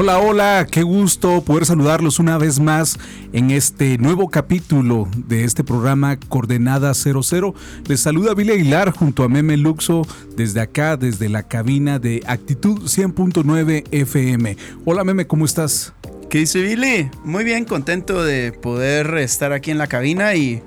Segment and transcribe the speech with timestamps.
[0.00, 2.96] Hola, hola, qué gusto poder saludarlos una vez más
[3.32, 7.52] en este nuevo capítulo de este programa Coordenada 00.
[7.88, 10.06] Les saluda Billy Aguilar junto a Meme Luxo
[10.36, 14.56] desde acá, desde la cabina de Actitud 100.9 FM.
[14.84, 15.92] Hola Meme, ¿cómo estás?
[16.30, 17.10] ¿Qué dice Billy?
[17.24, 20.62] Muy bien, contento de poder estar aquí en la cabina y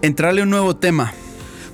[0.00, 1.12] entrarle un nuevo tema.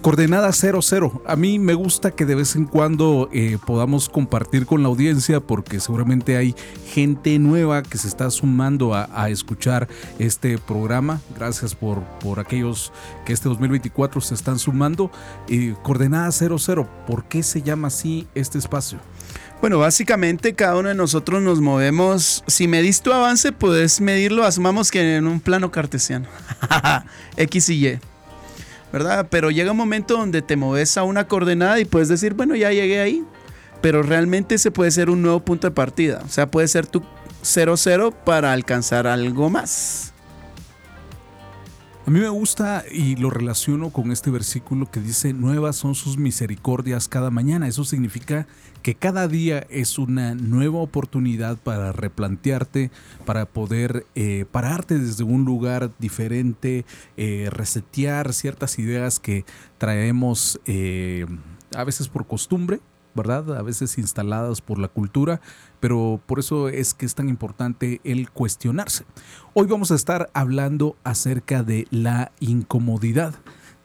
[0.06, 1.24] Coordenada 00.
[1.26, 5.40] A mí me gusta que de vez en cuando eh, podamos compartir con la audiencia
[5.40, 6.54] porque seguramente hay
[6.86, 9.88] gente nueva que se está sumando a, escuchar
[10.20, 11.20] este programa.
[11.34, 12.92] Gracias por, por aquellos
[13.24, 15.10] que este 2024 se están sumando.
[15.48, 16.88] Eh, Coordenada 00.
[17.04, 19.00] ¿Por qué se llama así este espacio?
[19.60, 22.44] Bueno, básicamente cada uno de nosotros nos movemos.
[22.46, 26.28] Si medís tu avance, puedes medirlo, asumamos que en un plano cartesiano.
[27.36, 28.00] X y Y.
[29.30, 32.70] Pero llega un momento donde te mueves a una coordenada y puedes decir, bueno, ya
[32.70, 33.24] llegué ahí.
[33.82, 36.22] Pero realmente se puede ser un nuevo punto de partida.
[36.24, 37.02] O sea, puede ser tu
[37.42, 40.12] 0-0 para alcanzar algo más.
[42.06, 46.18] A mí me gusta y lo relaciono con este versículo que dice, nuevas son sus
[46.18, 47.66] misericordias cada mañana.
[47.66, 48.46] Eso significa
[48.82, 52.92] que cada día es una nueva oportunidad para replantearte,
[53.24, 56.84] para poder eh, pararte desde un lugar diferente,
[57.16, 59.44] eh, resetear ciertas ideas que
[59.76, 61.26] traemos eh,
[61.74, 62.78] a veces por costumbre,
[63.16, 63.56] ¿verdad?
[63.56, 65.40] A veces instaladas por la cultura,
[65.80, 69.04] pero por eso es que es tan importante el cuestionarse.
[69.54, 73.34] Hoy vamos a estar hablando acerca de la incomodidad.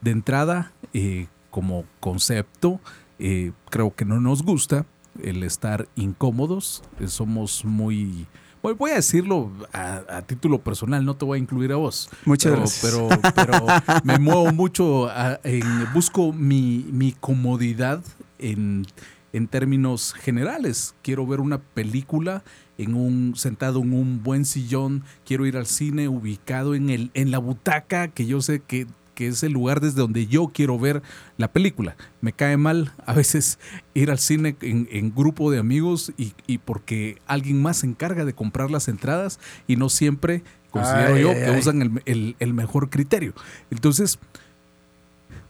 [0.01, 2.79] De entrada, eh, como concepto,
[3.19, 4.85] eh, creo que no nos gusta
[5.21, 6.83] el estar incómodos.
[6.99, 8.27] Eh, somos muy...
[8.61, 12.11] Voy a decirlo a, título personal, no te voy a incluir a vos.
[12.25, 12.93] Muchas gracias.
[12.93, 13.65] Pero, pero
[14.03, 15.09] me muevo mucho,
[15.43, 15.63] en,
[15.95, 18.03] busco mi, mi comodidad
[18.37, 18.85] en
[19.33, 20.95] en términos generales.
[21.01, 22.43] Quiero ver una película
[22.77, 27.29] en un sentado en un buen sillón, quiero ir al cine ubicado en el en
[27.31, 28.87] la butaca que yo sé que,
[29.17, 31.03] es el lugar desde donde yo quiero ver
[31.37, 31.95] la película.
[32.21, 33.59] Me cae mal a veces
[33.93, 38.71] ir al cine en, grupo de amigos y, porque alguien más se encarga de comprar
[38.71, 43.35] las entradas y no siempre considero yo que usan el, el mejor criterio.
[43.69, 44.17] Entonces,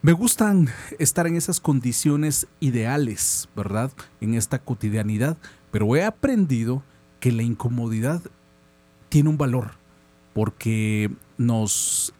[0.01, 3.91] me gustan estar en esas condiciones ideales, ¿verdad?
[4.19, 5.37] En esta cotidianidad,
[5.71, 6.83] pero he aprendido
[7.19, 8.21] que la incomodidad
[9.09, 9.71] tiene un valor
[10.33, 12.13] porque nos,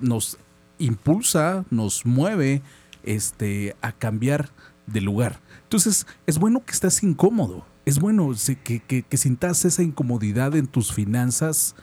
[0.00, 0.38] nos
[0.78, 2.62] impulsa, nos mueve
[3.04, 4.50] este, a cambiar
[4.86, 5.40] de lugar.
[5.62, 8.32] Entonces, es bueno que estés incómodo, es bueno
[8.64, 11.74] que, que, que sintas esa incomodidad en tus finanzas.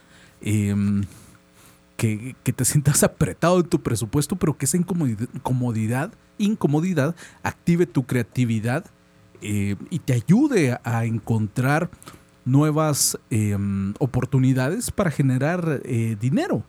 [0.42, 1.04] Em,
[2.00, 8.86] que, te sientas apretado en tu presupuesto, pero que esa incomodidad, incomodidad, active tu creatividad
[9.42, 11.90] eh, y te ayude a encontrar
[12.46, 16.64] nuevas em, oportunidades para generar eh, dinero.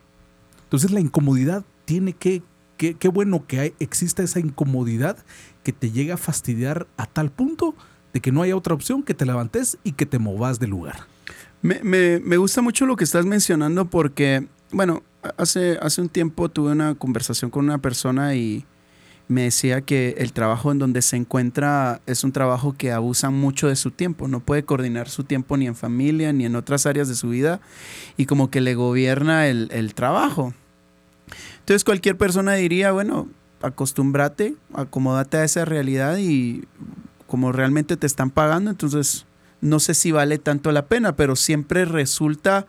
[0.63, 2.43] Entonces la incomodidad tiene que,
[2.77, 5.17] qué bueno que exista esa incomodidad
[5.63, 7.75] que te llega a fastidiar a tal punto
[8.13, 11.07] de que no haya otra opción que te levantes y que te movas de lugar.
[11.61, 15.03] Me, me gusta mucho lo que estás mencionando porque, bueno,
[15.37, 18.65] hace, hace un tiempo tuve una conversación con una persona y
[19.27, 23.67] me decía que el trabajo en donde se encuentra es un trabajo que abusa mucho
[23.67, 27.07] de su tiempo, no puede coordinar su tiempo ni en familia ni en otras áreas
[27.07, 27.61] de su vida
[28.17, 30.53] y como que le gobierna el, el trabajo.
[31.59, 33.29] Entonces cualquier persona diría, bueno,
[33.61, 36.65] acostúmbrate, acomódate a esa realidad y
[37.27, 39.25] como realmente te están pagando, entonces
[39.61, 42.67] no sé si vale tanto la pena, pero siempre resulta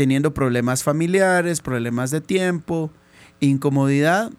[0.00, 2.90] teniendo problemas familiares, problemas de tiempo,
[3.38, 4.32] incomodidad.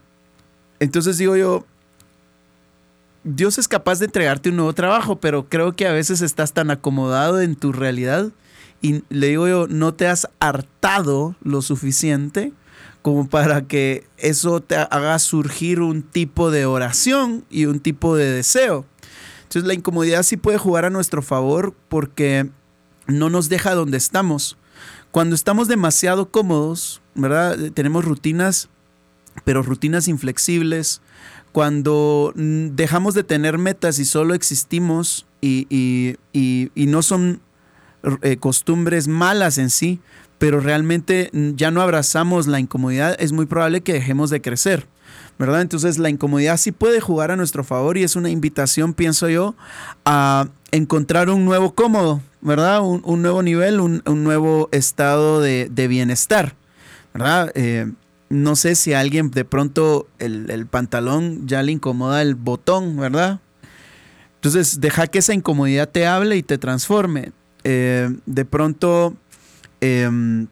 [0.79, 1.67] Entonces digo yo,
[3.23, 6.71] Dios es capaz de entregarte un nuevo trabajo, pero creo que a veces estás tan
[6.71, 8.31] acomodado en tu realidad
[8.81, 12.53] y le digo yo, no te has hartado lo suficiente
[13.03, 18.31] como para que eso te haga surgir un tipo de oración y un tipo de
[18.31, 18.87] deseo.
[19.43, 22.49] Entonces la incomodidad sí puede jugar a nuestro favor porque
[23.05, 24.57] no nos deja donde estamos.
[25.11, 27.57] Cuando estamos demasiado cómodos, ¿verdad?
[27.73, 28.69] Tenemos rutinas,
[29.43, 31.01] pero rutinas inflexibles.
[31.51, 36.15] Cuando dejamos de tener metas y solo existimos y,
[36.75, 37.41] no son
[38.21, 39.99] eh, costumbres malas en sí,
[40.37, 44.87] pero realmente ya no abrazamos la incomodidad, es muy probable que dejemos de crecer.
[45.37, 45.61] ¿verdad?
[45.61, 49.55] Entonces la incomodidad sí puede jugar a nuestro favor y es una invitación, pienso yo,
[50.05, 52.81] a encontrar un nuevo cómodo, ¿verdad?
[52.81, 56.55] Un, nuevo nivel, un, nuevo estado de, bienestar,
[57.13, 57.51] ¿verdad?
[57.55, 57.91] Eh,
[58.29, 63.39] no sé si a alguien de pronto el, pantalón ya le incomoda el botón, ¿verdad?
[64.35, 67.33] Entonces deja que esa incomodidad te hable y te transforme.
[67.63, 69.15] Eh, de pronto
[69.81, 70.47] em,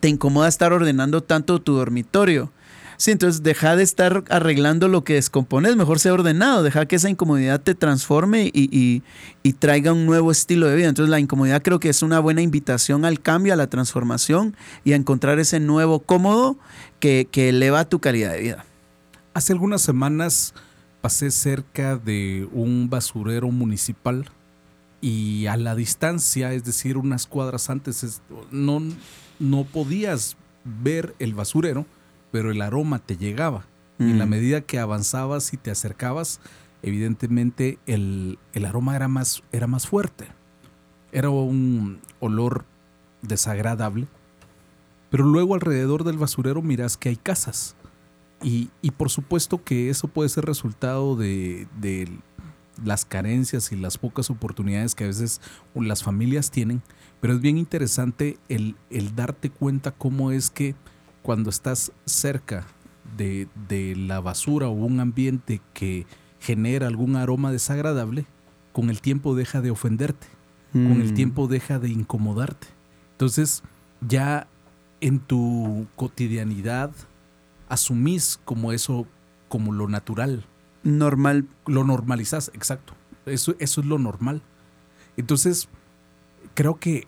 [0.00, 2.50] te incomoda estar ordenando tanto tu dormitorio.
[2.98, 7.08] Sí, entonces deja de estar arreglando lo que descompones, mejor sea ordenado, deja que esa
[7.08, 9.02] incomodidad te transforme y,
[9.60, 10.88] traiga un nuevo estilo de vida.
[10.88, 14.94] Entonces la incomodidad creo que es una buena invitación al cambio, a la transformación y
[14.94, 16.58] a encontrar ese nuevo cómodo
[16.98, 18.64] que, que eleva tu calidad de vida.
[19.32, 20.52] Hace algunas semanas
[21.00, 24.28] pasé cerca de un basurero municipal
[25.00, 28.82] y a la distancia, es decir, unas cuadras antes, no,
[29.38, 31.86] no podías ver el basurero,
[32.30, 33.66] pero el aroma te llegaba.
[33.98, 34.30] Y en la mm.
[34.30, 36.40] medida que avanzabas y te acercabas,
[36.82, 40.28] evidentemente el, aroma era más, era más fuerte.
[41.10, 42.64] Era un olor
[43.22, 44.06] desagradable.
[45.10, 47.74] Pero luego alrededor del basurero miras que hay casas.
[48.42, 52.08] Y, por supuesto que eso puede ser resultado de, de,
[52.84, 55.40] las carencias y las pocas oportunidades que a veces
[55.74, 56.82] las familias tienen.
[57.20, 60.76] Pero es bien interesante el, el darte cuenta cómo es que
[61.28, 62.66] cuando estás cerca
[63.18, 63.48] de,
[63.98, 66.06] la basura o un ambiente que
[66.40, 68.24] genera algún aroma desagradable,
[68.72, 70.26] con el tiempo deja de ofenderte,
[70.72, 71.14] con el mm.
[71.14, 72.68] tiempo deja de incomodarte.
[73.10, 73.62] Entonces,
[74.00, 74.48] ya
[75.02, 76.92] en tu cotidianidad
[77.68, 79.06] asumís como eso,
[79.50, 80.46] como lo natural.
[80.82, 81.46] Normal.
[81.66, 82.94] Lo normalizás, exacto.
[83.26, 84.40] Eso, eso es lo normal.
[85.18, 85.68] Entonces,
[86.54, 87.06] creo que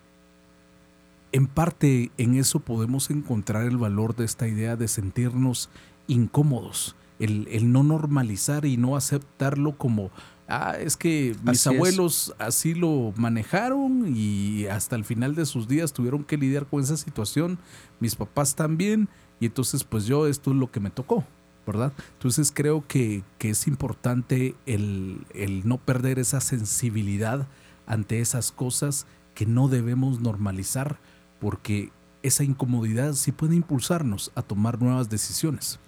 [1.32, 5.70] en parte en eso podemos encontrar el valor de esta idea de sentirnos
[6.06, 10.10] incómodos, el, no normalizar y no aceptarlo como,
[10.48, 15.92] ah, es que mis abuelos así lo manejaron y hasta el final de sus días
[15.92, 17.58] tuvieron que lidiar con esa situación,
[18.00, 21.24] mis papás también, y entonces pues yo esto es lo que me tocó.
[21.66, 21.92] ¿verdad?
[22.14, 27.46] Entonces creo que, que es importante el, el no perder esa sensibilidad
[27.86, 30.98] ante esas cosas que no debemos normalizar
[31.40, 31.90] porque
[32.22, 35.80] esa incomodidad sí puede impulsarnos a tomar nuevas decisiones.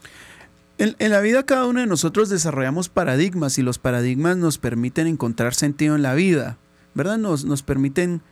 [0.79, 5.55] En, la vida cada uno de nosotros desarrollamos paradigmas y los paradigmas nos permiten encontrar
[5.55, 6.59] sentido en la vida,
[6.95, 7.19] ¿verdad?
[7.19, 8.23] Nos, nos permiten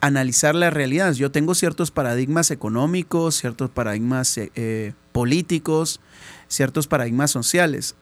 [0.00, 1.12] analizar la realidad.
[1.12, 6.00] Yo tengo ciertos paradigmas económicos, ciertos paradigmas eh, eh, políticos,
[6.48, 7.96] ciertos paradigmas sociales.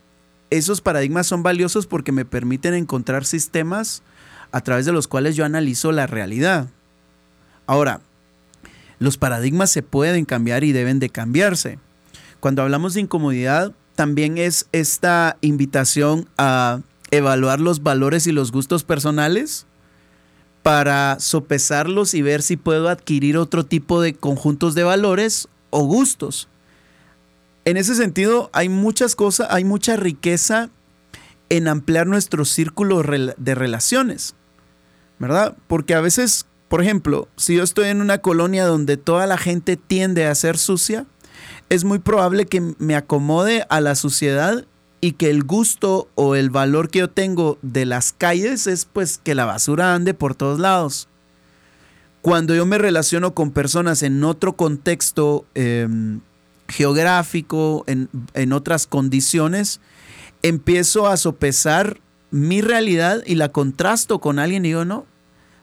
[0.51, 4.03] Esos paradigmas son valiosos porque me permiten encontrar sistemas
[4.53, 6.69] a través de los cuales yo analizo la realidad.
[7.67, 8.01] Ahora,
[8.99, 11.79] los paradigmas se pueden cambiar y deben de cambiarse.
[12.41, 16.81] Cuando hablamos de incomodidad, también es esta invitación a
[17.11, 19.67] evaluar los valores y los gustos personales
[20.63, 26.49] para sopesarlos y ver si puedo adquirir otro tipo de conjuntos de valores o gustos.
[27.65, 30.71] En ese sentido, hay muchas cosas, hay mucha riqueza
[31.49, 34.35] en ampliar nuestro círculo de relaciones,
[35.19, 35.57] ¿verdad?
[35.67, 39.77] Porque a veces por ejemplo, si yo estoy en una colonia donde toda la gente
[39.77, 41.07] tiende a ser sucia,
[41.71, 44.65] es muy probable que me acomode a la suciedad
[45.01, 49.19] y que el gusto o el valor que yo tengo de las calles es pues
[49.19, 51.09] que la basura ande por todos lados.
[52.21, 56.21] Cuando yo me relaciono con personas en otro contexto em,
[56.67, 59.81] geográfico, en, en otras condiciones,
[60.43, 65.07] empiezo a sopesar mi realidad y la contrasto con alguien y yo no,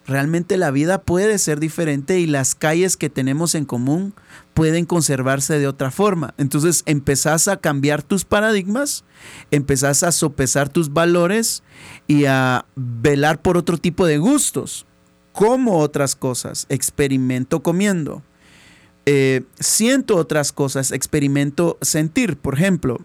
[0.08, 4.14] realmente la vida puede ser diferente y las calles que tenemos en común
[4.54, 6.34] pueden conservarse de otra forma.
[6.38, 9.04] Entonces empezás a cambiar tus paradigmas,
[9.52, 11.64] empezás a sopesar tus valores
[12.08, 14.86] y a velar por otro tipo de gustos,
[15.34, 16.66] como otras cosas.
[16.70, 18.24] Experimento comiendo.
[19.06, 22.38] Eh, siento otras cosas, experimento sentir.
[22.38, 23.00] Por ejemplo,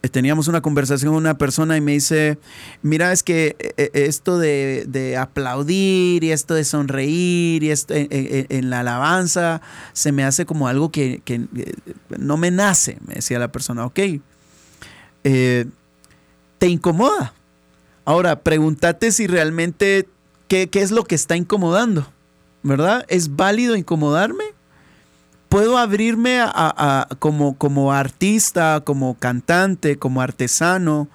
[0.00, 2.38] teníamos una conversación con una persona y me dice,
[2.82, 8.70] mira, es que eh, eh, esto de, aplaudir y esto de sonreír y esto en,
[8.70, 9.60] la alabanza
[9.92, 11.20] se me hace como algo que,
[12.16, 13.98] no me nace, me decía la persona, ok,
[15.24, 15.66] eh,
[16.58, 17.34] te incomoda.
[18.04, 20.08] Ahora, pregúntate si realmente,
[20.46, 22.06] ¿qué, ¿qué es lo que está incomodando?
[22.62, 23.04] ¿Verdad?
[23.08, 24.44] ¿Es válido incomodarme?
[25.48, 31.08] Puedo abrirme a, como, artista, como cantante, como artesano,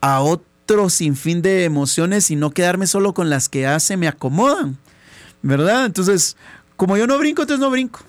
[0.00, 4.78] a otro sinfín de emociones y no quedarme solo con las que hace me acomodan.
[5.42, 5.86] ¿verdad?
[5.86, 6.36] Entonces,
[6.76, 8.00] como yo no brinco, entonces no brinco.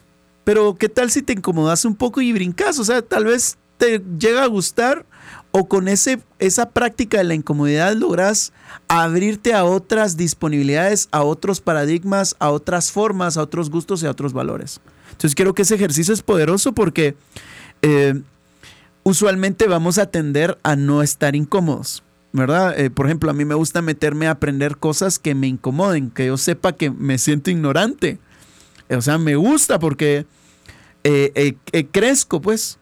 [0.43, 2.79] Pero ¿qué tal si te incomodas un poco y brincas?
[2.79, 5.05] O sea, tal vez te llega a gustar
[5.55, 8.53] o con ese, esa práctica de la incomodidad logras
[8.87, 14.11] abrirte a otras disponibilidades, a otros paradigmas, a otras formas, a otros gustos y a
[14.11, 14.81] otros valores.
[15.11, 17.15] Entonces creo que ese ejercicio es poderoso porque
[17.83, 18.19] eh,
[19.03, 22.03] usualmente vamos a tender a no estar incómodos.
[22.31, 22.79] ¿Verdad?
[22.79, 26.25] Eh, por ejemplo, a mí me gusta meterme a aprender cosas que me incomoden, que
[26.25, 28.17] yo sepa que me siento ignorante.
[28.89, 30.25] O sea, me gusta porque
[31.03, 31.57] eh,
[31.91, 32.79] crezco, pues,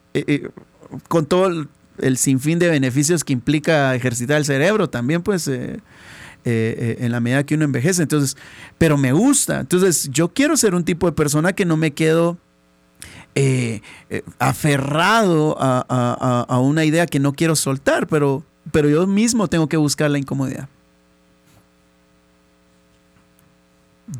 [1.09, 1.67] con todo
[2.01, 5.79] el sinfín de beneficios que implica ejercitar el cerebro también, pues, eh, eh,
[6.45, 8.01] eh, en la medida que uno envejece.
[8.01, 8.37] Entonces,
[8.77, 9.59] pero me gusta.
[9.61, 12.37] Entonces, yo quiero ser un tipo de persona que no me quedo
[14.39, 20.11] aferrado a, una idea que no quiero soltar, pero, pero yo mismo tengo que buscar
[20.11, 20.67] la incomodidad.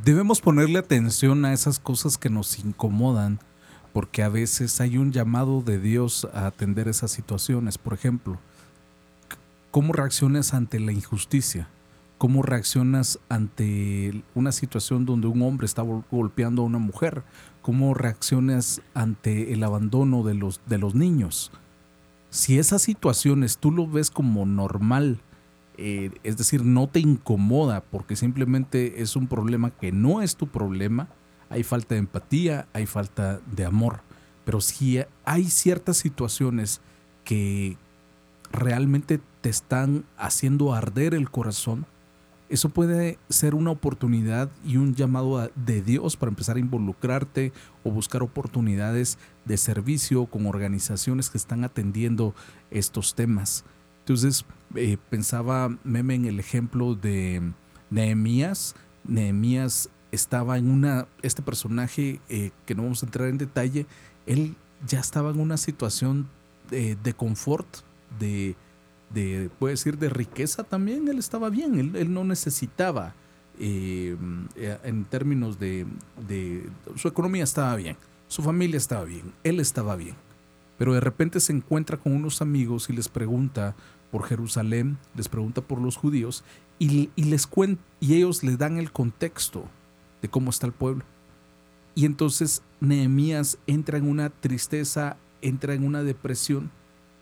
[0.05, 3.39] Debemos ponerle atención a esas cosas que nos incomodan
[3.93, 7.77] porque a veces hay un llamado de Dios a atender esas situaciones.
[7.77, 8.39] Por ejemplo,
[9.71, 11.67] ¿cómo reaccionas ante la injusticia?
[12.17, 17.23] ¿Cómo reaccionas ante una situación donde un hombre está golpeando a una mujer?
[17.61, 21.51] ¿Cómo reaccionas ante el abandono de los, de los niños?
[22.29, 25.19] Si esas situaciones tú lo ves como normal,
[25.77, 30.47] eh, es decir, no te incomoda porque simplemente es un problema que no es tu
[30.47, 31.09] problema,
[31.51, 33.99] hay falta de empatía, hay falta de amor.
[34.45, 36.81] Pero si hay ciertas situaciones
[37.23, 37.77] que
[38.51, 41.85] realmente te están haciendo arder el corazón,
[42.49, 47.53] eso puede ser una oportunidad y un llamado de Dios para empezar a involucrarte
[47.83, 52.33] o buscar oportunidades de servicio con organizaciones que están atendiendo
[52.69, 53.63] estos temas.
[53.99, 57.53] Entonces, eh, pensaba Meme en el ejemplo de
[57.89, 58.75] Nehemías.
[59.05, 63.85] Nehemías estaba en una, este personaje eh, que no vamos a entrar en detalle,
[64.25, 66.27] él ya estaba en una situación
[66.69, 67.67] de, confort,
[68.17, 68.55] de,
[69.13, 73.13] de, puede decir, de riqueza también, él estaba bien, él, no necesitaba,
[73.59, 74.15] eh,
[74.55, 75.85] eh, en términos de,
[76.27, 80.15] de, su economía estaba bien, su familia estaba bien, él estaba bien,
[80.77, 83.75] pero de repente se encuentra con unos amigos y les pregunta
[84.09, 86.43] por Jerusalén, les pregunta por los judíos
[86.79, 87.49] y, y les
[87.99, 89.65] y ellos le dan el contexto
[90.21, 91.03] de cómo está el pueblo.
[91.95, 96.71] Y entonces Nehemías entra en una tristeza, entra en una depresión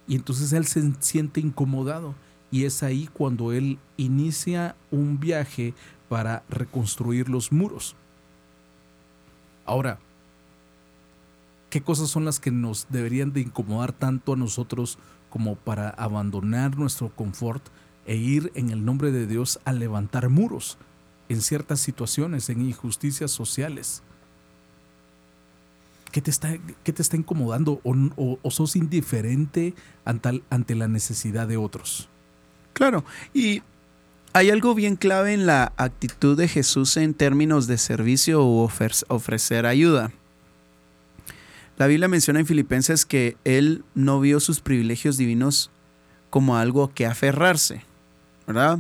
[0.08, 2.16] y entonces él se siente incomodado
[2.52, 5.74] y es ahí cuando él inicia un viaje
[6.08, 7.96] para reconstruir los muros.
[9.66, 10.00] Ahora,
[11.70, 14.98] ¿qué cosas son las que nos deberían de incomodar tanto a nosotros
[15.30, 17.64] como para abandonar nuestro confort
[18.08, 20.80] e ir en el nombre de Dios a levantar muros?
[21.30, 24.04] En ciertas situaciones, en injusticias sociales.
[26.12, 32.10] ¿Qué te está, te está incomodando o, sos indiferente ante, ante la necesidad de otros?
[32.74, 33.62] Claro, y
[34.34, 38.70] hay algo bien clave en la actitud de Jesús en términos de servicio o
[39.08, 40.12] ofrecer ayuda.
[41.78, 45.72] La Biblia menciona en Filipenses que él no vio sus privilegios divinos
[46.30, 47.84] como algo que aferrarse,
[48.46, 48.80] ¿verdad?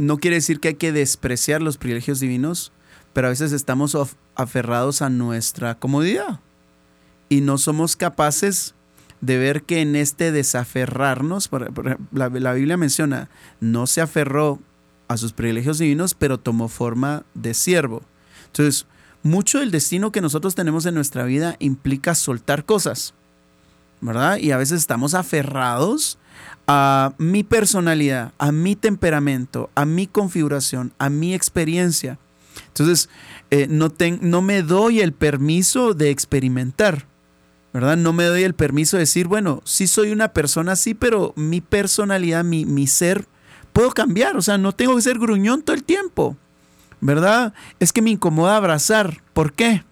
[0.00, 2.72] No quiere decir que hay que despreciar los privilegios divinos,
[3.12, 3.96] pero a veces estamos
[4.34, 6.40] aferrados a nuestra comodidad
[7.28, 8.74] y no somos capaces
[9.20, 11.50] de ver que en este desaferrarnos,
[12.12, 13.28] la, la Biblia menciona,
[13.60, 14.58] no se aferró
[15.08, 18.02] a sus privilegios divinos, pero tomó forma de siervo.
[18.46, 18.86] Entonces,
[19.22, 23.12] mucho del destino que nosotros tenemos en nuestra vida implica soltar cosas,
[24.00, 24.38] ¿verdad?
[24.38, 26.18] Y a veces estamos aferrados
[26.66, 32.18] a mi personalidad, a mi temperamento, a mi configuración, a mi experiencia.
[32.68, 33.08] Entonces,
[33.50, 37.06] eh, no, no me doy el permiso de experimentar,
[37.72, 37.96] ¿verdad?
[37.96, 41.60] No me doy el permiso de decir, bueno, sí soy una persona así, pero mi
[41.60, 43.26] personalidad, mi, mi ser,
[43.72, 44.36] puedo cambiar.
[44.36, 46.36] O sea, no tengo que ser gruñón todo el tiempo,
[47.00, 47.52] ¿verdad?
[47.78, 49.22] Es que me incomoda abrazar.
[49.32, 49.84] ¿Por qué?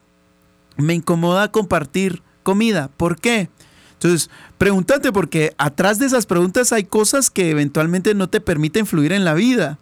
[0.77, 2.89] Me incomoda compartir comida.
[2.97, 3.51] ¿Por qué?
[3.99, 9.13] Entonces, pregúntate porque atrás de esas preguntas hay cosas que eventualmente no te permiten fluir
[9.13, 9.77] en la vida,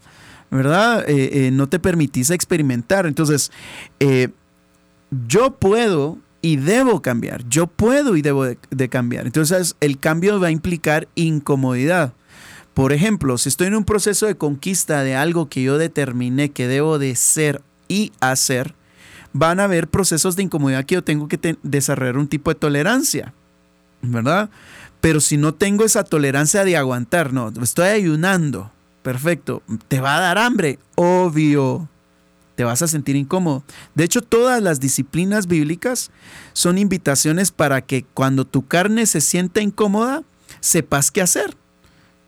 [0.50, 1.04] ¿verdad?
[1.06, 3.06] Eh, eh, no te permitís experimentar.
[3.06, 3.52] Entonces,
[4.00, 4.28] eh,
[5.28, 7.46] yo puedo y debo cambiar.
[7.46, 9.26] Yo puedo y debo de, cambiar.
[9.26, 12.14] Entonces, el cambio va a implicar incomodidad.
[12.73, 16.68] Por ejemplo, si estoy en un proceso de conquista de algo que yo determiné que
[16.68, 18.75] debo de ser y hacer,
[19.35, 23.35] van a haber procesos de incomodidad que yo tengo que desarrollar un tipo de tolerancia.
[24.03, 24.50] ¿Verdad?
[25.00, 28.73] Pero si no tengo esa tolerancia de aguantar, no, estoy ayunando,
[29.03, 31.88] perfecto, te va a dar hambre, obvio,
[32.57, 33.62] te vas a sentir incómodo.
[33.95, 36.11] De hecho, todas las disciplinas bíblicas
[36.55, 40.23] son invitaciones para que cuando tu carne se sienta incómoda,
[40.61, 41.57] sepas qué hacer.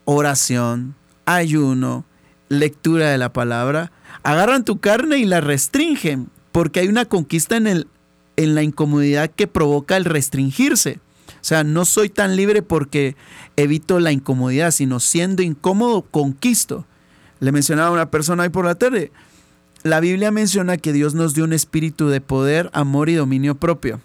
[0.05, 0.95] Oración,
[1.25, 2.05] ayuno,
[2.49, 3.91] lectura de la palabra.
[4.23, 7.89] Agarran tu carne y la restringen, porque hay una conquista en, el,
[8.37, 11.01] en la incomodidad que provoca el restringirse.
[11.41, 13.17] O sea, no soy tan libre porque
[13.57, 16.87] evito la incomodidad, sino siendo incómodo, conquisto.
[17.41, 19.13] Le mencionaba a una persona ahí por la tarde,
[19.83, 24.01] la Biblia menciona que Dios nos dio un espíritu de poder, amor y dominio propio,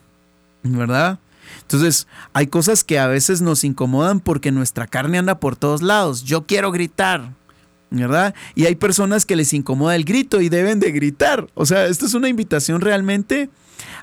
[0.64, 1.20] ¿verdad?
[1.62, 6.24] Entonces, hay cosas que a veces nos incomodan porque nuestra carne anda por todos lados.
[6.24, 7.34] Yo quiero gritar,
[7.90, 8.34] ¿verdad?
[8.56, 11.48] Y hay personas que les incomoda el grito y deben de gritar.
[11.54, 13.50] O sea, esto es una invitación realmente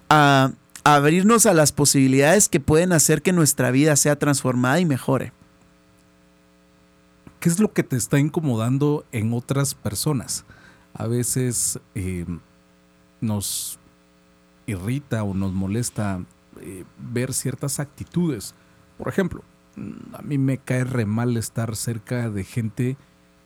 [0.09, 0.53] a,
[0.95, 5.33] abrirnos a las posibilidades que pueden hacer que nuestra vida sea transformada y mejore.
[7.39, 10.45] ¿Qué es lo que te está incomodando en otras personas?
[10.95, 12.27] a veces eh,
[13.21, 13.79] nos
[14.67, 16.23] irrita o nos molesta
[16.61, 18.55] eh, ver ciertas actitudes.
[18.99, 19.43] Por ejemplo,
[19.77, 22.97] mm, a mí me cae re mal estar cerca de gente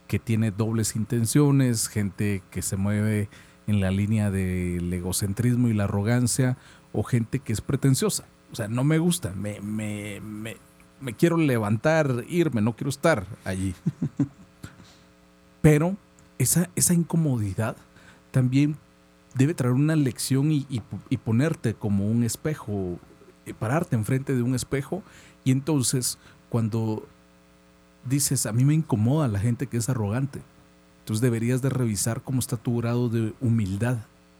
[0.09, 3.29] que tiene dobles intenciones, gente que se mueve
[3.67, 6.59] en la línea del egocentrismo y la arrogancia,
[6.95, 8.25] o gente que es pretenciosa.
[8.53, 10.57] O sea, no me gusta, me, me, me,
[11.01, 13.75] me quiero levantar, irme, no quiero estar allí.
[15.61, 15.97] Pero
[16.39, 17.77] esa, esa incomodidad
[18.31, 18.77] también
[19.35, 20.81] debe traer una lección y,
[21.25, 22.99] ponerte como un espejo,
[23.47, 25.03] eh, pararte enfrente de un espejo
[25.45, 27.07] y entonces cuando
[28.09, 30.41] dices, a mí me incomoda la gente que es arrogante,
[31.01, 33.99] entonces deberías de revisar cómo está tu grado de humildad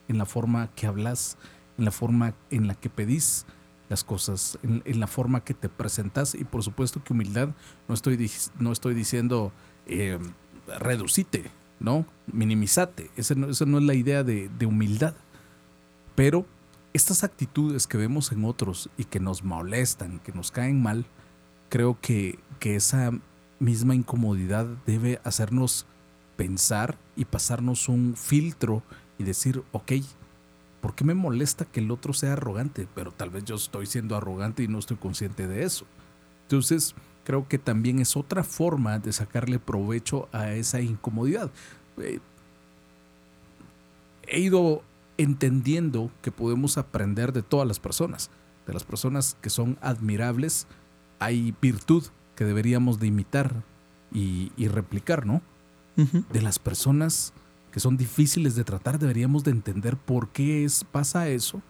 [0.09, 1.37] en la forma que hablas,
[1.79, 3.47] en la forma en la que pedís
[3.89, 7.51] las cosas, en, la forma que te presentas y por supuesto que humildad
[7.87, 9.53] no estoy, no estoy diciendo
[9.87, 10.19] eh,
[10.79, 11.51] reducite,
[11.81, 12.07] ¿no?
[12.33, 13.11] Minimizate.
[13.17, 15.15] Esa no, no es la idea de, humildad.
[16.15, 16.47] Pero
[16.93, 21.05] estas actitudes que vemos en otros y que nos molestan, que nos caen mal,
[21.69, 23.11] creo que, que esa
[23.59, 25.87] misma incomodidad debe hacernos
[26.37, 28.83] pensar y pasarnos un filtro
[29.19, 29.93] y decir, ok,
[30.85, 32.87] ¿por qué me molesta que el otro sea arrogante?
[32.95, 35.87] Pero tal vez yo estoy siendo arrogante y no estoy consciente de eso.
[36.43, 36.95] Entonces,
[37.25, 41.51] creo que también es otra forma de sacarle provecho a esa incomodidad.
[41.97, 42.19] Eh,
[44.27, 44.83] he ido
[45.17, 48.29] entendiendo que podemos aprender de todas las personas,
[48.67, 50.67] de las personas que son admirables,
[51.19, 52.05] hay virtud
[52.37, 53.63] que deberíamos de imitar
[54.13, 55.41] y, replicar, ¿no?
[55.97, 57.33] De las personas
[57.75, 61.61] que son difíciles de tratar, deberíamos de entender por qué es, pasa eso.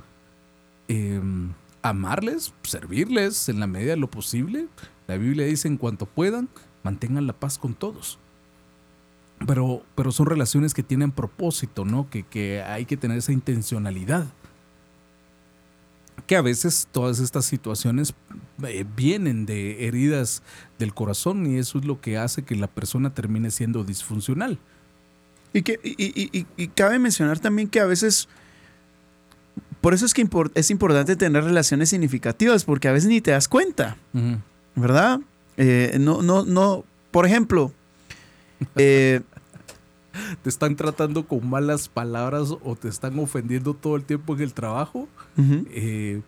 [0.87, 4.67] Em, amarles, servirles en la medida de lo posible,
[5.09, 6.51] la Biblia dice, en cuanto puedan,
[6.83, 8.19] mantengan la paz con todos.
[9.47, 12.11] Pero, pero son relaciones que tienen propósito, ¿no?
[12.11, 14.27] Que, que hay que tener esa intencionalidad.
[16.27, 18.13] Que a veces todas estas situaciones
[18.63, 20.43] eh, vienen de heridas
[20.79, 24.59] del corazón y eso es lo que hace que la persona termine siendo disfuncional.
[25.55, 28.29] Y, que, y, y cabe mencionar también que a veces
[29.85, 33.49] por eso es que es importante tener relaciones significativas, porque a veces ni te das
[33.49, 33.99] cuenta.
[34.75, 35.21] ¿verdad?
[35.59, 37.71] Eh, no, no, no, por ejemplo,
[38.77, 39.21] eh,
[40.43, 44.55] te están tratando con malas palabras o te están ofendiendo todo el tiempo en el
[44.55, 46.23] trabajo, eh,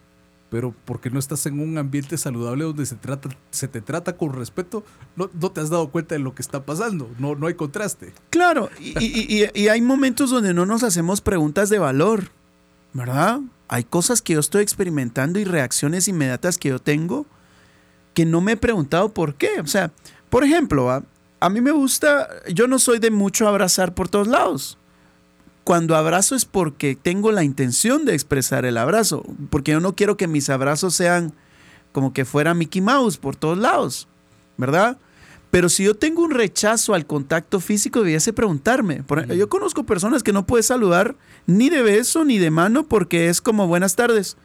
[0.57, 4.33] pero porque no estás en un ambiente saludable donde se, trata, se te trata con
[4.33, 8.15] respeto, no, te has dado cuenta de lo que está pasando, no, no hay contraste.
[8.31, 12.31] Claro, y, y hay momentos donde no nos hacemos preguntas de valor,
[12.95, 13.41] ¿verdad?
[13.69, 17.27] Hay cosas que yo estoy experimentando y reacciones inmediatas que yo tengo
[18.15, 19.61] que no me he preguntado por qué.
[19.61, 19.93] O sea,
[20.31, 24.79] por ejemplo, a, mí me gusta, yo no soy de mucho abrazar por todos lados.
[25.67, 30.17] Cuando abrazo es porque tengo la intención de expresar el abrazo, porque yo no quiero
[30.17, 31.33] que mis abrazos sean
[31.91, 34.07] como que fuera Mickey Mouse por todos lados,
[34.59, 34.97] ¿verdad?
[35.51, 39.03] Pero si yo tengo un rechazo al contacto físico, debiese preguntarme.
[39.37, 41.17] yo conozco personas que no pueden saludar
[41.49, 44.37] ni de beso ni de mano porque es como buenas tardes.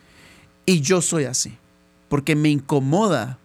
[0.66, 1.56] Y yo soy así,
[2.10, 3.38] porque me incomoda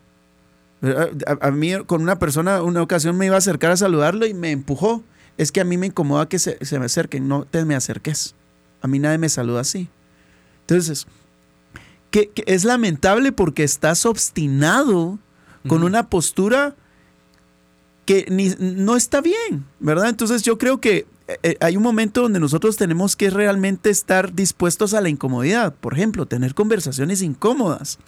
[1.43, 4.51] a, mí con una persona, una ocasión me iba a acercar a saludarlo y me
[4.51, 5.03] empujó.
[5.39, 8.35] Es que a mí me incomoda que se, me acerquen, no te me acerques.
[8.81, 9.89] A mí nadie me saluda así.
[10.63, 11.07] Entonces,
[12.11, 15.19] que, es lamentable porque estás obstinado
[15.69, 16.77] con una postura
[18.07, 20.09] que no está bien, ¿verdad?
[20.09, 24.33] Entonces yo creo que eh, eh, hay un momento donde nosotros tenemos que realmente estar
[24.33, 25.75] dispuestos a la incomodidad.
[25.75, 27.99] Por ejemplo, tener conversaciones incómodas.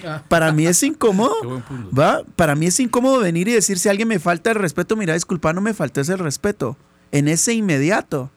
[0.28, 1.62] Para mí es incómodo,
[1.96, 2.22] ¿va?
[2.36, 5.52] Para mí es incómodo venir y decir si alguien me falta el respeto, mira, disculpa,
[5.52, 6.76] no me faltó ese respeto.
[7.12, 8.30] En ese inmediato,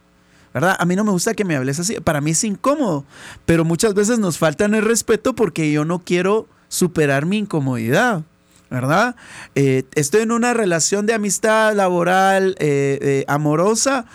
[0.54, 0.76] ¿verdad?
[0.80, 2.00] A mí no me gusta que me hables así.
[2.00, 3.06] Para mí es incómodo,
[3.45, 8.24] pero muchas veces nos faltan el respeto porque yo no quiero superar mi incomodidad.
[8.72, 9.15] ¿Verdad?
[9.56, 14.06] Eh, estoy en una relación de amistad laboral, eh, eh, amorosa,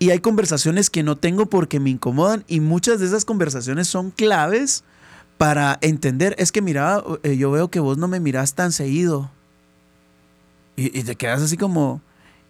[0.00, 4.10] y hay conversaciones que no tengo porque me incomodan, y muchas de esas conversaciones son
[4.10, 4.82] claves
[5.40, 6.34] para entender.
[6.36, 9.30] Es que, mira, yo veo que vos no me mirás tan seguido.
[10.76, 12.02] Y, y te quedas así como,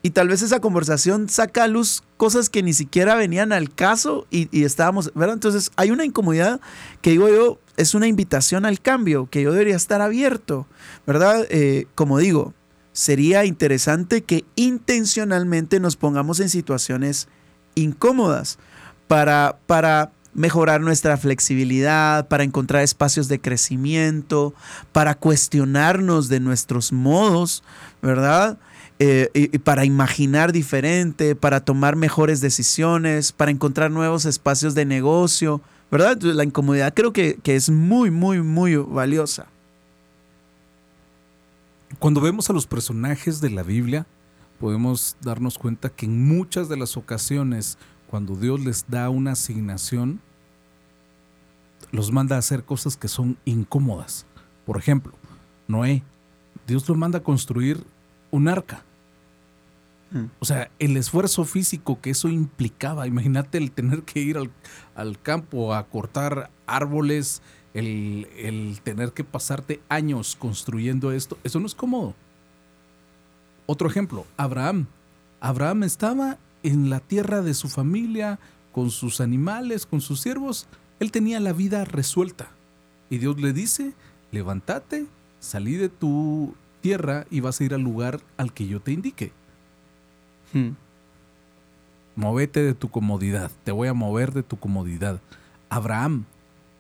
[0.02, 4.26] y tal vez esa conversación saca a luz cosas que ni siquiera venían al caso
[4.28, 5.34] y, estábamos, ¿verdad?
[5.34, 6.60] Entonces hay una incomodidad
[7.00, 10.66] que digo yo, es una invitación al cambio, que yo debería estar abierto,
[11.06, 11.46] ¿verdad?
[11.48, 12.54] Eh, como digo,
[12.92, 17.28] sería interesante que intencionalmente nos pongamos en situaciones
[17.76, 18.58] incómodas
[19.06, 24.54] para, para mejorar nuestra flexibilidad, para encontrar espacios de crecimiento,
[24.92, 27.62] para cuestionarnos de nuestros modos,
[28.02, 28.58] ¿verdad?
[28.98, 35.62] Eh, y, para imaginar diferente, para tomar mejores decisiones, para encontrar nuevos espacios de negocio,
[35.90, 36.20] ¿verdad?
[36.20, 39.46] La incomodidad creo que, que es muy, muy, muy valiosa.
[41.98, 44.06] Cuando vemos a los personajes de la Biblia,
[44.60, 47.78] podemos darnos cuenta que en muchas de las ocasiones,
[48.10, 50.20] cuando Dios les da una asignación,
[51.92, 54.26] los manda a hacer cosas que son incómodas.
[54.66, 55.12] Por ejemplo,
[55.68, 56.02] Noé,
[56.66, 57.84] Dios lo manda a construir
[58.32, 58.82] un arca.
[60.40, 64.36] O sea, el esfuerzo físico que eso implicaba, imagínate el tener que ir
[64.96, 67.42] al, campo a cortar árboles,
[67.74, 72.16] el, el, tener que pasarte años construyendo esto, eso no es cómodo.
[73.66, 74.88] Otro ejemplo, Abraham.
[75.40, 78.38] Abraham estaba en la tierra de su familia,
[78.72, 80.66] con sus animales, con sus siervos.
[80.98, 82.48] Él tenía la vida resuelta.
[83.08, 83.92] Y Dios le dice,
[84.30, 85.06] levántate,
[85.40, 89.32] salí de tu tierra y vas a ir al lugar al que yo te indique.
[90.52, 90.70] Hmm.
[92.16, 95.20] Movete de tu comodidad, te voy a mover de tu comodidad.
[95.68, 96.24] Abraham,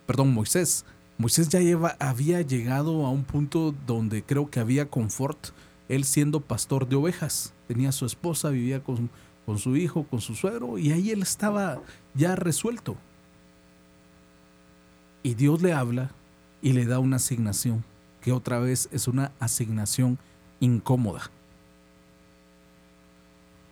[0.06, 0.84] perdón, Moisés.
[1.18, 5.48] Moisés ya lleva, había llegado a un punto donde creo que había confort,
[5.88, 7.52] él siendo pastor de ovejas.
[7.68, 9.10] Tenía su esposa, vivía con,
[9.50, 11.82] con su hijo, con su suegro, y ahí él estaba
[12.14, 12.96] ya resuelto.
[15.24, 16.12] Y Dios le habla
[16.62, 17.82] y le da una asignación,
[18.20, 20.18] que otra vez es una asignación
[20.60, 21.32] incómoda.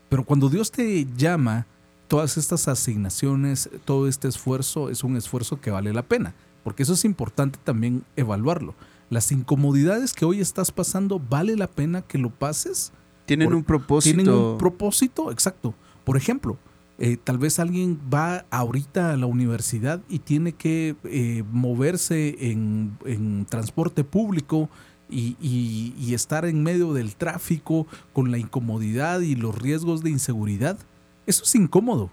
[0.08, 1.64] Pero cuando Dios te llama,
[2.08, 6.94] todas estas asignaciones, todo este esfuerzo es un esfuerzo que vale la pena, porque eso
[6.94, 8.74] es importante también evaluarlo.
[9.10, 12.90] Las incomodidades que hoy estás pasando, ¿vale la pena que lo pases?
[13.28, 14.16] Tienen un propósito.
[14.16, 15.74] Tienen un propósito, exacto.
[16.04, 16.56] Por ejemplo,
[16.98, 22.98] eh, tal vez alguien va ahorita a la universidad y tiene que eh, moverse en,
[23.04, 24.68] en, transporte público
[25.08, 30.78] y, estar en medio del tráfico con la incomodidad y los riesgos de inseguridad,
[31.26, 32.10] eso es incómodo.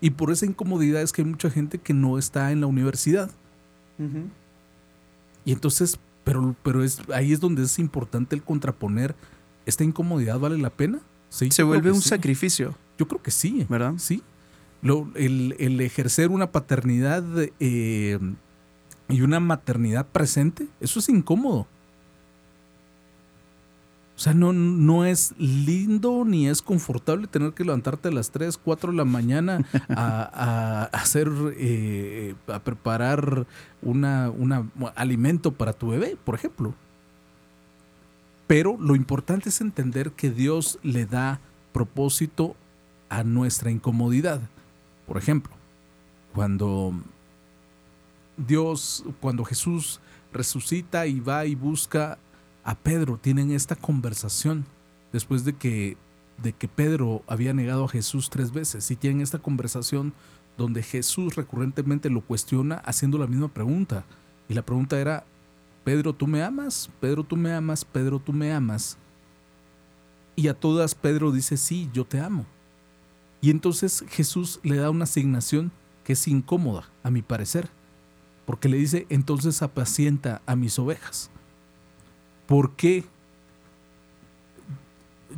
[0.00, 3.30] Y por esa incomodidad es que hay mucha gente que no está en la universidad.
[5.44, 9.14] Y entonces, pero, pero es, ahí es donde es importante el contraponer,
[9.66, 11.00] ¿esta incomodidad vale la pena?
[11.28, 12.74] Sí, Se vuelve un sacrificio.
[12.98, 13.66] Yo creo que sí.
[13.68, 13.94] ¿Verdad?
[13.98, 14.22] Sí.
[14.82, 17.24] Lo, el, ejercer una paternidad
[17.60, 18.18] eh,
[19.08, 21.66] y una maternidad presente, eso es incómodo.
[24.16, 28.58] O sea, no, no es lindo ni es confortable tener que levantarte a las 3,
[28.58, 33.46] 4 de la mañana a, hacer, eh, a preparar
[33.80, 36.74] una, un alimento para tu bebé, por ejemplo.
[38.52, 41.40] Pero lo importante es entender que Dios le da
[41.72, 42.54] propósito
[43.08, 44.42] a nuestra incomodidad.
[45.06, 45.54] Por ejemplo,
[46.34, 46.92] cuando
[48.36, 50.00] Dios, cuando Jesús
[50.34, 52.18] resucita y va y busca
[52.62, 54.66] a Pedro tienen esta conversación
[55.14, 55.96] después de que,
[56.42, 60.12] de que Pedro había negado a Jesús tres veces y tienen esta conversación
[60.58, 64.04] donde Jesús recurrentemente lo cuestiona haciendo la misma pregunta.
[64.46, 65.24] Y la pregunta era,
[65.84, 66.90] Pedro, ¿tú me amas?
[67.00, 67.84] Pedro, ¿tú me amas?
[67.84, 68.96] Pedro, ¿tú me amas?
[70.36, 72.46] Y a todas Pedro dice, sí, yo te amo.
[73.40, 75.72] Y entonces Jesús le da una asignación
[76.04, 77.68] que es incómoda, a mi parecer,
[78.46, 81.30] porque le dice, entonces apacienta a mis ovejas.
[82.46, 83.04] ¿Por qué?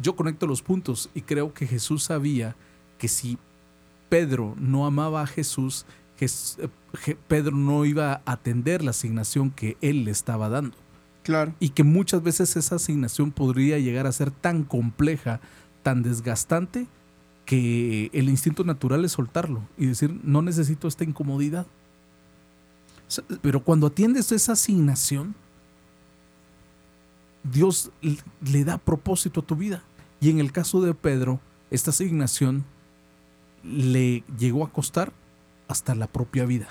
[0.01, 2.57] Yo conecto los puntos y creo que Jesús sabía
[2.99, 3.39] que si
[4.09, 5.87] Pedro no amaba a Jesús,
[6.25, 10.77] eh, Pedro no iba a atender la asignación que él le estaba dando.
[11.23, 11.55] Claro.
[11.59, 15.41] Y que muchas veces esa asignación podría llegar a ser tan compleja,
[15.83, 16.87] tan desgastante,
[17.45, 21.67] que el instinto natural es soltarlo y decir, no necesito esta incomodidad.
[23.43, 25.35] Pero cuando atiendes esa asignación,
[27.43, 29.83] Dios le da propósito a tu vida.
[30.21, 32.65] Y en el caso de Pedro, esta asignación
[33.63, 35.13] le llegó a costar
[35.69, 36.69] hasta la propia vida.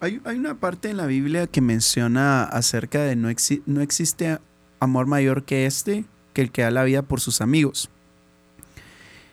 [0.00, 3.28] Hay, una parte en la Biblia que menciona acerca de no,
[3.66, 4.38] no existe
[4.78, 7.90] amor mayor que este, que el que da la vida por sus amigos.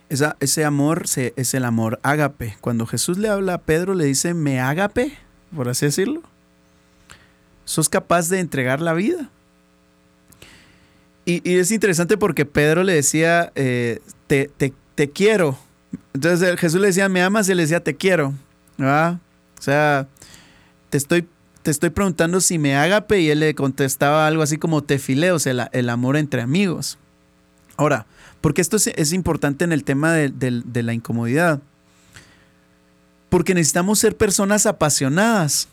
[0.10, 2.58] ese amor es el amor ágape.
[2.62, 5.16] Cuando Jesús le habla a Pedro, le dice, me ágape,
[5.56, 6.24] por así decirlo.
[7.66, 9.30] Sos capaz de entregar la vida.
[11.26, 14.52] Y, es interesante porque Pedro le decía, eh, te,
[14.96, 15.58] te, quiero.
[16.14, 18.34] Entonces Jesús le decía, me amas, y le decía, te quiero.
[18.80, 20.08] O sea,
[20.90, 21.28] te estoy,
[21.64, 25.36] te estoy preguntando si me agape y él le contestaba algo así como te fileo,
[25.36, 26.98] o sea, el, amor entre amigos.
[27.78, 28.06] Ahora,
[28.42, 31.62] porque esto es, importante en el tema de, la incomodidad.
[33.30, 35.68] Porque necesitamos ser personas apasionadas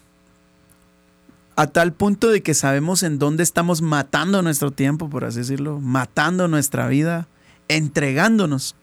[1.54, 5.78] a tal punto de que sabemos en dónde estamos matando nuestro tiempo, por así decirlo,
[5.80, 7.28] matando nuestra vida,
[7.68, 8.74] entregándonos.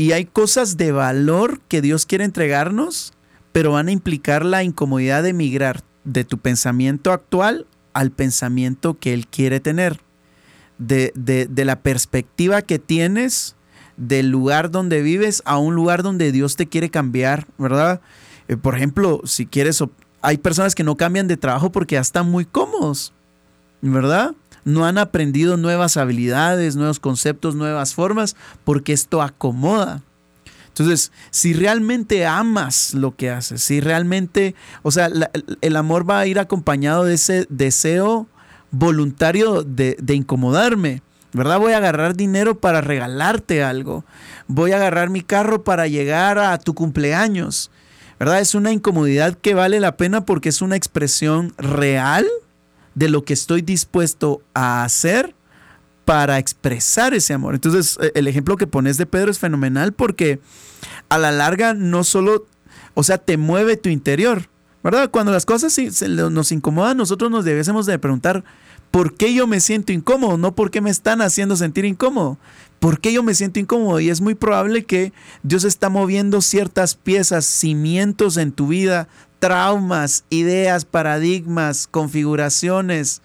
[0.00, 3.12] Y hay cosas de valor que Dios quiere entregarnos
[3.52, 9.12] pero van a implicar la incomodidad de migrar de tu pensamiento actual al pensamiento que
[9.12, 10.00] Él quiere tener,
[10.78, 13.56] de, la perspectiva que tienes
[13.96, 18.00] del lugar donde vives a un lugar donde Dios te quiere cambiar, ¿verdad?
[18.48, 19.82] Eh, por ejemplo, si quieres,
[20.22, 23.12] hay personas que no cambian de trabajo porque ya están muy cómodos,
[23.82, 24.34] ¿verdad?
[24.64, 30.02] No han aprendido nuevas habilidades, nuevos conceptos, nuevas formas, porque esto acomoda.
[30.68, 35.10] Entonces, si realmente amas lo que haces, si realmente, o sea,
[35.60, 38.28] el amor va a ir acompañado de ese deseo
[38.70, 41.02] voluntario de, incomodarme.
[41.32, 41.58] ¿verdad?
[41.58, 44.04] Voy a agarrar dinero para regalarte algo.
[44.46, 47.70] Voy a agarrar mi carro para llegar a tu cumpleaños.
[48.18, 48.40] ¿Verdad?
[48.40, 52.26] Es una incomodidad que vale la pena porque es una expresión real
[53.00, 55.34] de lo que estoy dispuesto a hacer
[56.04, 57.54] para expresar ese amor.
[57.54, 60.38] Entonces, e, el ejemplo que pones de Pedro es fenomenal porque
[61.08, 62.44] a la larga no solo,
[62.92, 64.50] o sea, te mueve tu interior,
[64.84, 65.10] ¿verdad?
[65.10, 65.80] Cuando las cosas
[66.30, 68.44] nos incomodan, nosotros nos debiésemos de preguntar,
[68.90, 70.36] ¿por qué yo me siento incómodo?
[70.36, 72.36] No por qué me están haciendo sentir incómodo.
[72.80, 73.98] ¿Por qué yo me siento incómodo?
[74.00, 79.08] Y es muy probable que Dios está moviendo ciertas piezas, cimientos en tu vida,
[79.40, 83.22] traumas, ideas, paradigmas, configuraciones,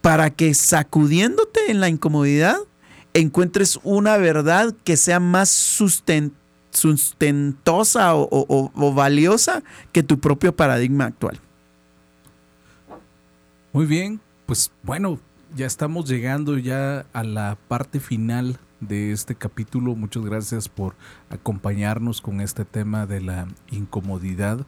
[0.00, 2.56] para que sacudiéndote en la incomodidad
[3.14, 6.34] encuentres una verdad que sea más sustentosa
[8.14, 11.40] o, valiosa que tu propio paradigma actual.
[13.72, 15.18] Muy bien, pues bueno,
[15.54, 19.94] ya estamos llegando ya a la parte final de este capítulo.
[19.94, 20.94] Muchas gracias por
[21.30, 24.66] acompañarnos con este tema de la incomodidad.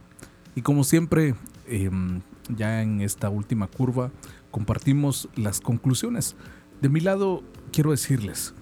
[0.58, 1.36] Y como siempre,
[1.68, 4.10] em, ya en esta última curva,
[4.50, 6.34] compartimos las conclusiones.
[6.82, 8.54] De mi lado, quiero decirles,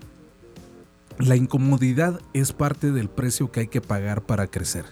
[1.18, 4.84] la incomodidad es parte del precio que hay que pagar para crecer.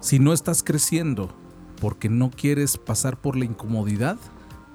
[0.00, 1.32] Si no estás creciendo
[1.80, 4.16] porque no quieres pasar por la incomodidad,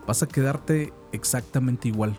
[0.07, 2.17] vas a quedarte exactamente igual.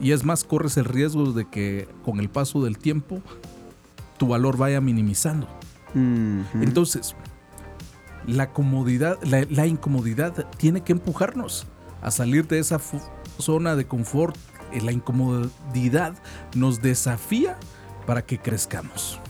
[0.00, 3.22] Y es más, corres el riesgo de que con el paso del tiempo
[4.16, 5.46] tu valor vaya minimizando.
[5.94, 7.14] Entonces,
[8.26, 11.66] la comodidad, la, incomodidad tiene que empujarnos
[12.02, 12.80] a salir de esa
[13.38, 14.36] zona de confort.
[14.72, 16.14] Eh, la incomodidad
[16.54, 17.56] nos desafía
[18.06, 19.20] para que crezcamos.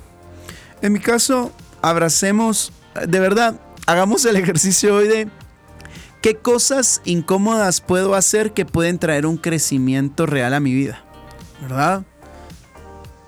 [0.83, 2.73] En mi caso, abracemos,
[3.07, 5.29] de verdad, hagamos el ejercicio hoy de
[6.21, 11.05] qué cosas incómodas puedo hacer que pueden traer un crecimiento real a mi vida,
[11.61, 12.05] ¿verdad?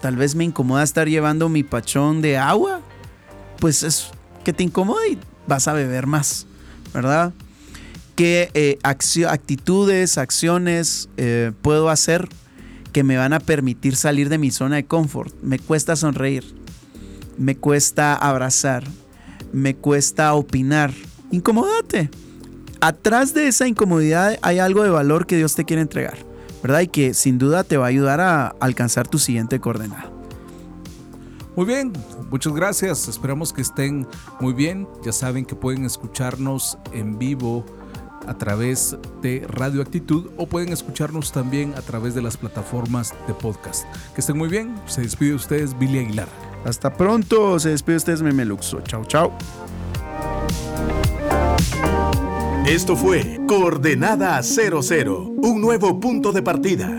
[0.01, 2.81] Tal vez me incomoda estar llevando mi pachón de agua,
[3.59, 4.11] pues es
[4.45, 6.47] que te incomoda y vas a beber más,
[6.93, 7.33] ¿verdad?
[8.15, 12.29] ¿Qué eh, actitudes, acciones eh, puedo hacer
[12.93, 15.35] que me van a permitir salir de mi zona de confort?
[15.43, 16.45] Me cuesta sonreír,
[17.39, 18.85] me cuesta abrazar,
[19.53, 20.93] me cuesta opinar.
[21.31, 22.11] Incomódate.
[22.83, 26.19] Atrás de esa incomodidad hay algo de valor que Dios te quiere entregar,
[26.63, 26.81] ¿verdad?
[26.81, 30.10] Y que sin duda te va a ayudar a alcanzar tu siguiente coordenada.
[31.61, 31.93] Muy bien,
[32.31, 33.07] muchas gracias.
[33.07, 34.09] Esperamos que estén
[34.41, 34.89] muy bien.
[35.05, 37.67] Ya saben que pueden escucharnos en vivo
[38.27, 43.35] a través de Radio Actitud o pueden escucharnos también a través de las plataformas de
[43.35, 43.85] podcast.
[44.15, 44.75] Que estén muy bien.
[44.87, 46.29] Se despide de ustedes Billy Aguilar.
[46.65, 47.61] Hasta pronto.
[47.61, 48.81] Se despide de ustedes Memeluxo.
[48.81, 49.31] Chao, chao.
[52.67, 56.99] Esto fue Coordenada 00, un nuevo punto de partida